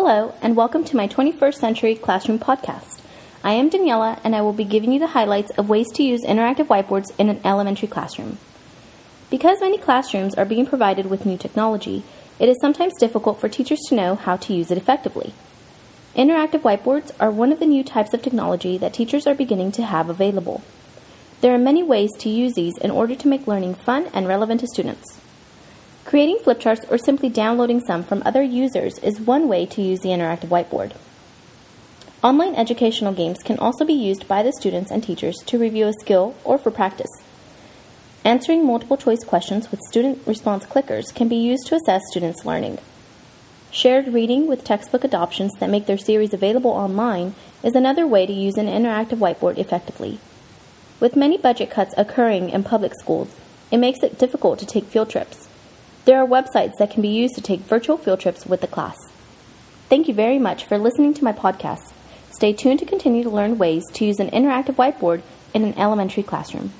[0.00, 3.00] Hello, and welcome to my 21st Century Classroom podcast.
[3.42, 6.22] I am Daniela, and I will be giving you the highlights of ways to use
[6.22, 8.38] interactive whiteboards in an elementary classroom.
[9.28, 12.04] Because many classrooms are being provided with new technology,
[12.38, 15.34] it is sometimes difficult for teachers to know how to use it effectively.
[16.14, 19.82] Interactive whiteboards are one of the new types of technology that teachers are beginning to
[19.82, 20.62] have available.
[21.40, 24.60] There are many ways to use these in order to make learning fun and relevant
[24.60, 25.20] to students.
[26.08, 30.00] Creating flip charts or simply downloading some from other users is one way to use
[30.00, 30.92] the interactive whiteboard.
[32.24, 35.92] Online educational games can also be used by the students and teachers to review a
[36.00, 37.10] skill or for practice.
[38.24, 42.78] Answering multiple choice questions with student response clickers can be used to assess students' learning.
[43.70, 48.32] Shared reading with textbook adoptions that make their series available online is another way to
[48.32, 50.20] use an interactive whiteboard effectively.
[51.00, 53.28] With many budget cuts occurring in public schools,
[53.70, 55.47] it makes it difficult to take field trips.
[56.08, 58.96] There are websites that can be used to take virtual field trips with the class.
[59.90, 61.92] Thank you very much for listening to my podcast.
[62.30, 65.20] Stay tuned to continue to learn ways to use an interactive whiteboard
[65.52, 66.72] in an elementary classroom.